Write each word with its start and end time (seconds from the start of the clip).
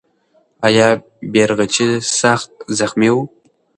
آیا 0.67 0.87
بیرغچی 1.31 1.87
سخت 2.19 2.49
زخمي 2.77 3.09
و؟ 3.13 3.17